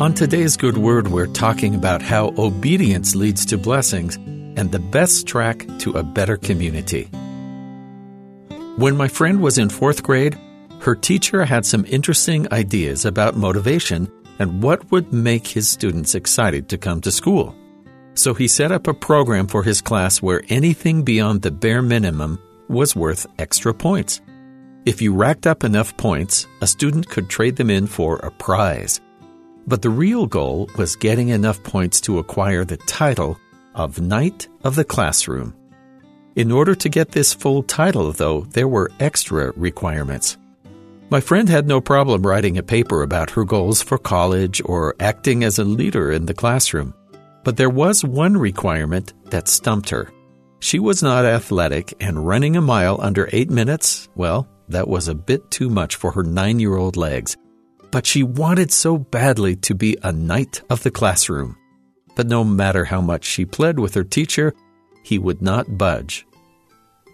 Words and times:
On 0.00 0.12
today's 0.12 0.56
Good 0.56 0.76
Word, 0.76 1.06
we're 1.06 1.28
talking 1.28 1.76
about 1.76 2.02
how 2.02 2.34
obedience 2.36 3.14
leads 3.14 3.46
to 3.46 3.56
blessings 3.56 4.16
and 4.16 4.72
the 4.72 4.80
best 4.80 5.24
track 5.28 5.68
to 5.78 5.92
a 5.92 6.02
better 6.02 6.36
community. 6.36 7.04
When 8.76 8.96
my 8.96 9.06
friend 9.06 9.40
was 9.40 9.56
in 9.56 9.68
fourth 9.68 10.02
grade, 10.02 10.36
her 10.80 10.96
teacher 10.96 11.44
had 11.44 11.64
some 11.64 11.84
interesting 11.86 12.52
ideas 12.52 13.04
about 13.04 13.36
motivation 13.36 14.10
and 14.40 14.64
what 14.64 14.90
would 14.90 15.12
make 15.12 15.46
his 15.46 15.68
students 15.68 16.16
excited 16.16 16.68
to 16.70 16.76
come 16.76 17.00
to 17.02 17.12
school. 17.12 17.54
So 18.14 18.34
he 18.34 18.48
set 18.48 18.72
up 18.72 18.88
a 18.88 18.94
program 18.94 19.46
for 19.46 19.62
his 19.62 19.80
class 19.80 20.20
where 20.20 20.42
anything 20.48 21.04
beyond 21.04 21.42
the 21.42 21.52
bare 21.52 21.82
minimum 21.82 22.40
was 22.68 22.96
worth 22.96 23.28
extra 23.38 23.72
points. 23.72 24.20
If 24.86 25.00
you 25.00 25.14
racked 25.14 25.46
up 25.46 25.62
enough 25.62 25.96
points, 25.96 26.48
a 26.60 26.66
student 26.66 27.08
could 27.08 27.30
trade 27.30 27.54
them 27.54 27.70
in 27.70 27.86
for 27.86 28.16
a 28.16 28.32
prize. 28.32 29.00
But 29.66 29.82
the 29.82 29.90
real 29.90 30.26
goal 30.26 30.68
was 30.76 30.96
getting 30.96 31.28
enough 31.28 31.62
points 31.62 32.00
to 32.02 32.18
acquire 32.18 32.64
the 32.64 32.76
title 32.76 33.38
of 33.74 34.00
Knight 34.00 34.48
of 34.62 34.76
the 34.76 34.84
Classroom. 34.84 35.54
In 36.36 36.50
order 36.50 36.74
to 36.74 36.88
get 36.88 37.12
this 37.12 37.32
full 37.32 37.62
title, 37.62 38.12
though, 38.12 38.42
there 38.50 38.68
were 38.68 38.90
extra 39.00 39.52
requirements. 39.56 40.36
My 41.10 41.20
friend 41.20 41.48
had 41.48 41.68
no 41.68 41.80
problem 41.80 42.26
writing 42.26 42.58
a 42.58 42.62
paper 42.62 43.02
about 43.02 43.30
her 43.30 43.44
goals 43.44 43.82
for 43.82 43.98
college 43.98 44.60
or 44.64 44.96
acting 44.98 45.44
as 45.44 45.58
a 45.58 45.64
leader 45.64 46.10
in 46.10 46.26
the 46.26 46.34
classroom. 46.34 46.92
But 47.44 47.56
there 47.56 47.70
was 47.70 48.04
one 48.04 48.36
requirement 48.36 49.12
that 49.30 49.48
stumped 49.48 49.90
her. 49.90 50.10
She 50.60 50.78
was 50.78 51.02
not 51.02 51.26
athletic, 51.26 51.94
and 52.00 52.26
running 52.26 52.56
a 52.56 52.62
mile 52.62 52.98
under 53.00 53.28
eight 53.32 53.50
minutes, 53.50 54.08
well, 54.14 54.48
that 54.68 54.88
was 54.88 55.08
a 55.08 55.14
bit 55.14 55.50
too 55.50 55.68
much 55.68 55.96
for 55.96 56.10
her 56.12 56.22
nine 56.22 56.58
year 56.58 56.76
old 56.76 56.96
legs. 56.96 57.36
But 57.94 58.06
she 58.06 58.24
wanted 58.24 58.72
so 58.72 58.98
badly 58.98 59.54
to 59.54 59.72
be 59.72 59.96
a 60.02 60.10
knight 60.10 60.62
of 60.68 60.82
the 60.82 60.90
classroom. 60.90 61.56
But 62.16 62.26
no 62.26 62.42
matter 62.42 62.84
how 62.84 63.00
much 63.00 63.24
she 63.24 63.44
pled 63.44 63.78
with 63.78 63.94
her 63.94 64.02
teacher, 64.02 64.52
he 65.04 65.16
would 65.16 65.40
not 65.40 65.78
budge. 65.78 66.26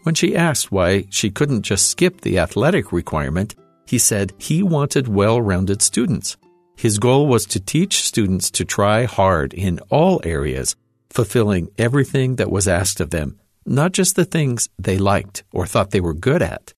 When 0.04 0.14
she 0.14 0.34
asked 0.34 0.72
why 0.72 1.04
she 1.10 1.28
couldn't 1.28 1.68
just 1.68 1.90
skip 1.90 2.22
the 2.22 2.38
athletic 2.38 2.92
requirement, 2.92 3.54
he 3.86 3.98
said 3.98 4.32
he 4.38 4.62
wanted 4.62 5.06
well 5.06 5.42
rounded 5.42 5.82
students. 5.82 6.38
His 6.78 6.98
goal 6.98 7.26
was 7.26 7.44
to 7.48 7.60
teach 7.60 8.02
students 8.02 8.50
to 8.52 8.64
try 8.64 9.04
hard 9.04 9.52
in 9.52 9.80
all 9.90 10.22
areas, 10.24 10.76
fulfilling 11.10 11.68
everything 11.76 12.36
that 12.36 12.50
was 12.50 12.66
asked 12.66 13.02
of 13.02 13.10
them, 13.10 13.38
not 13.66 13.92
just 13.92 14.16
the 14.16 14.24
things 14.24 14.70
they 14.78 14.96
liked 14.96 15.44
or 15.52 15.66
thought 15.66 15.90
they 15.90 16.00
were 16.00 16.14
good 16.14 16.40
at. 16.40 16.72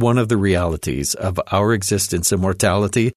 One 0.00 0.16
of 0.16 0.30
the 0.30 0.38
realities 0.38 1.14
of 1.14 1.38
our 1.52 1.74
existence 1.74 2.32
and 2.32 2.40
mortality 2.40 3.12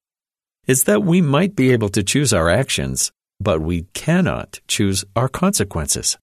is 0.66 0.84
that 0.84 1.02
we 1.02 1.22
might 1.22 1.56
be 1.56 1.72
able 1.72 1.88
to 1.88 2.02
choose 2.02 2.34
our 2.34 2.50
actions, 2.50 3.10
but 3.40 3.62
we 3.62 3.86
cannot 3.94 4.60
choose 4.68 5.02
our 5.16 5.30
consequences. 5.30 6.18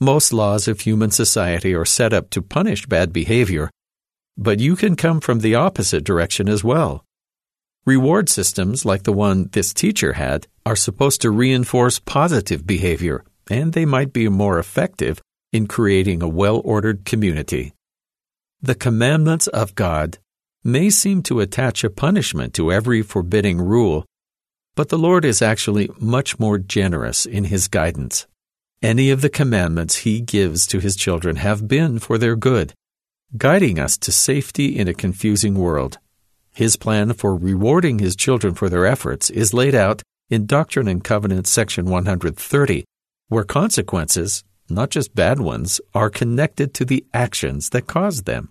Most 0.00 0.32
laws 0.32 0.66
of 0.66 0.80
human 0.80 1.12
society 1.12 1.74
are 1.74 1.84
set 1.84 2.12
up 2.12 2.28
to 2.30 2.42
punish 2.42 2.86
bad 2.86 3.12
behavior, 3.12 3.70
but 4.36 4.58
you 4.58 4.74
can 4.74 4.96
come 4.96 5.20
from 5.20 5.38
the 5.38 5.54
opposite 5.54 6.02
direction 6.02 6.48
as 6.48 6.64
well. 6.64 7.04
Reward 7.86 8.28
systems, 8.28 8.84
like 8.84 9.04
the 9.04 9.12
one 9.12 9.48
this 9.52 9.72
teacher 9.72 10.14
had, 10.14 10.48
are 10.66 10.74
supposed 10.74 11.20
to 11.20 11.30
reinforce 11.30 12.00
positive 12.00 12.66
behavior, 12.66 13.24
and 13.48 13.72
they 13.72 13.84
might 13.86 14.12
be 14.12 14.28
more 14.28 14.58
effective 14.58 15.22
in 15.52 15.68
creating 15.68 16.20
a 16.20 16.26
well 16.26 16.60
ordered 16.64 17.04
community. 17.04 17.74
The 18.64 18.74
commandments 18.74 19.46
of 19.48 19.74
God 19.74 20.16
may 20.64 20.88
seem 20.88 21.22
to 21.24 21.40
attach 21.40 21.84
a 21.84 21.90
punishment 21.90 22.54
to 22.54 22.72
every 22.72 23.02
forbidding 23.02 23.60
rule, 23.60 24.06
but 24.74 24.88
the 24.88 24.96
Lord 24.96 25.26
is 25.26 25.42
actually 25.42 25.90
much 26.00 26.38
more 26.38 26.56
generous 26.56 27.26
in 27.26 27.44
His 27.44 27.68
guidance. 27.68 28.26
Any 28.80 29.10
of 29.10 29.20
the 29.20 29.28
commandments 29.28 29.96
He 29.96 30.22
gives 30.22 30.66
to 30.68 30.80
His 30.80 30.96
children 30.96 31.36
have 31.36 31.68
been 31.68 31.98
for 31.98 32.16
their 32.16 32.36
good, 32.36 32.72
guiding 33.36 33.78
us 33.78 33.98
to 33.98 34.10
safety 34.10 34.78
in 34.78 34.88
a 34.88 34.94
confusing 34.94 35.56
world. 35.56 35.98
His 36.54 36.76
plan 36.76 37.12
for 37.12 37.36
rewarding 37.36 37.98
His 37.98 38.16
children 38.16 38.54
for 38.54 38.70
their 38.70 38.86
efforts 38.86 39.28
is 39.28 39.52
laid 39.52 39.74
out 39.74 40.00
in 40.30 40.46
Doctrine 40.46 40.88
and 40.88 41.04
Covenants 41.04 41.50
section 41.50 41.84
130, 41.84 42.86
where 43.28 43.44
consequences, 43.44 44.42
not 44.70 44.88
just 44.88 45.14
bad 45.14 45.38
ones, 45.38 45.82
are 45.92 46.08
connected 46.08 46.72
to 46.72 46.86
the 46.86 47.04
actions 47.12 47.68
that 47.68 47.86
caused 47.86 48.24
them. 48.24 48.48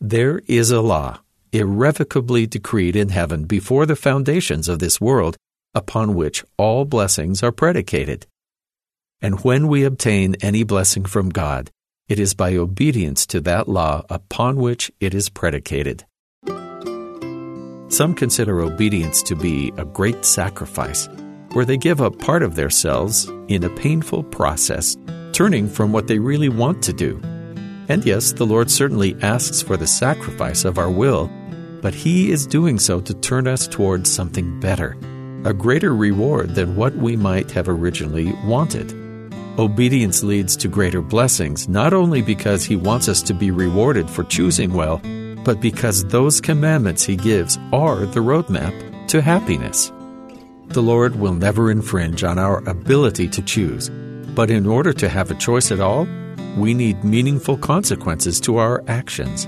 There 0.00 0.42
is 0.46 0.70
a 0.70 0.80
law, 0.80 1.18
irrevocably 1.52 2.46
decreed 2.46 2.94
in 2.94 3.08
heaven 3.08 3.46
before 3.46 3.84
the 3.84 3.96
foundations 3.96 4.68
of 4.68 4.78
this 4.78 5.00
world, 5.00 5.36
upon 5.74 6.14
which 6.14 6.44
all 6.56 6.84
blessings 6.84 7.42
are 7.42 7.50
predicated. 7.50 8.24
And 9.20 9.42
when 9.42 9.66
we 9.66 9.82
obtain 9.82 10.36
any 10.40 10.62
blessing 10.62 11.04
from 11.04 11.30
God, 11.30 11.72
it 12.08 12.20
is 12.20 12.32
by 12.34 12.54
obedience 12.54 13.26
to 13.26 13.40
that 13.40 13.68
law 13.68 14.04
upon 14.08 14.58
which 14.58 14.92
it 15.00 15.14
is 15.14 15.28
predicated. 15.28 16.06
Some 17.88 18.14
consider 18.14 18.60
obedience 18.60 19.20
to 19.24 19.34
be 19.34 19.72
a 19.78 19.84
great 19.84 20.24
sacrifice, 20.24 21.08
where 21.54 21.64
they 21.64 21.76
give 21.76 22.00
up 22.00 22.20
part 22.20 22.44
of 22.44 22.54
themselves 22.54 23.28
in 23.48 23.64
a 23.64 23.70
painful 23.70 24.22
process, 24.22 24.96
turning 25.32 25.68
from 25.68 25.90
what 25.90 26.06
they 26.06 26.20
really 26.20 26.48
want 26.48 26.84
to 26.84 26.92
do 26.92 27.20
and 27.88 28.04
yes, 28.04 28.32
the 28.32 28.46
Lord 28.46 28.70
certainly 28.70 29.16
asks 29.22 29.62
for 29.62 29.76
the 29.76 29.86
sacrifice 29.86 30.64
of 30.64 30.78
our 30.78 30.90
will, 30.90 31.30
but 31.80 31.94
He 31.94 32.30
is 32.30 32.46
doing 32.46 32.78
so 32.78 33.00
to 33.00 33.14
turn 33.14 33.46
us 33.46 33.66
towards 33.66 34.10
something 34.10 34.60
better, 34.60 34.96
a 35.44 35.54
greater 35.54 35.94
reward 35.94 36.54
than 36.54 36.76
what 36.76 36.94
we 36.96 37.16
might 37.16 37.50
have 37.52 37.68
originally 37.68 38.32
wanted. 38.44 38.92
Obedience 39.58 40.22
leads 40.22 40.56
to 40.56 40.68
greater 40.68 41.00
blessings, 41.00 41.68
not 41.68 41.92
only 41.92 42.22
because 42.22 42.64
He 42.64 42.76
wants 42.76 43.08
us 43.08 43.22
to 43.22 43.34
be 43.34 43.50
rewarded 43.50 44.08
for 44.08 44.24
choosing 44.24 44.72
well, 44.72 45.00
but 45.44 45.60
because 45.60 46.04
those 46.04 46.40
commandments 46.40 47.04
He 47.04 47.16
gives 47.16 47.58
are 47.72 48.04
the 48.06 48.20
roadmap 48.20 49.08
to 49.08 49.22
happiness. 49.22 49.90
The 50.68 50.82
Lord 50.82 51.16
will 51.16 51.32
never 51.32 51.70
infringe 51.70 52.22
on 52.22 52.38
our 52.38 52.58
ability 52.68 53.28
to 53.28 53.42
choose, 53.42 53.88
but 54.34 54.50
in 54.50 54.66
order 54.66 54.92
to 54.92 55.08
have 55.08 55.30
a 55.30 55.34
choice 55.34 55.72
at 55.72 55.80
all, 55.80 56.06
we 56.56 56.74
need 56.74 57.04
meaningful 57.04 57.56
consequences 57.56 58.40
to 58.40 58.58
our 58.58 58.82
actions. 58.88 59.46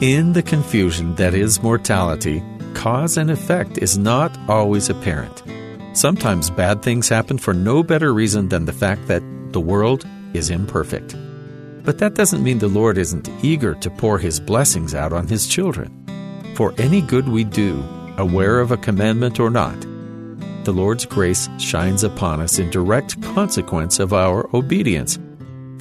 In 0.00 0.32
the 0.32 0.42
confusion 0.42 1.14
that 1.14 1.34
is 1.34 1.62
mortality, 1.62 2.42
cause 2.74 3.16
and 3.16 3.30
effect 3.30 3.78
is 3.78 3.96
not 3.96 4.36
always 4.48 4.90
apparent. 4.90 5.42
Sometimes 5.96 6.50
bad 6.50 6.82
things 6.82 7.08
happen 7.08 7.38
for 7.38 7.54
no 7.54 7.82
better 7.82 8.12
reason 8.12 8.48
than 8.48 8.64
the 8.64 8.72
fact 8.72 9.06
that 9.06 9.22
the 9.52 9.60
world 9.60 10.04
is 10.34 10.50
imperfect. 10.50 11.16
But 11.84 11.98
that 11.98 12.14
doesn't 12.14 12.42
mean 12.42 12.58
the 12.58 12.68
Lord 12.68 12.98
isn't 12.98 13.28
eager 13.42 13.74
to 13.76 13.90
pour 13.90 14.18
His 14.18 14.40
blessings 14.40 14.94
out 14.94 15.12
on 15.12 15.28
His 15.28 15.46
children. 15.46 15.90
For 16.56 16.74
any 16.78 17.00
good 17.00 17.28
we 17.28 17.44
do, 17.44 17.84
aware 18.18 18.58
of 18.58 18.72
a 18.72 18.76
commandment 18.76 19.38
or 19.38 19.50
not, 19.50 19.80
the 20.64 20.72
Lord's 20.72 21.04
grace 21.04 21.48
shines 21.58 22.04
upon 22.04 22.40
us 22.40 22.58
in 22.58 22.70
direct 22.70 23.20
consequence 23.22 23.98
of 24.00 24.12
our 24.12 24.48
obedience 24.56 25.18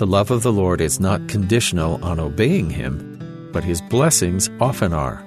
the 0.04 0.08
love 0.08 0.32
of 0.32 0.44
the 0.44 0.52
Lord 0.52 0.82
is 0.82 1.00
not 1.00 1.30
conditional 1.30 2.04
on 2.04 2.20
obeying 2.20 2.70
Him, 2.70 3.50
but 3.54 3.64
His 3.64 3.82
blessings 3.84 4.50
often 4.60 4.92
are. 4.92 5.24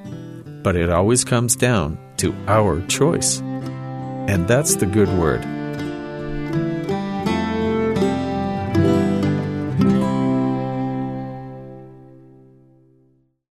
But 0.62 0.76
it 0.76 0.91
always 0.91 1.25
comes 1.25 1.56
down 1.56 1.97
to 2.19 2.34
our 2.47 2.84
choice. 2.86 3.41
And 4.28 4.47
that's 4.47 4.76
the 4.76 4.84
good 4.84 5.09
word. 5.19 5.56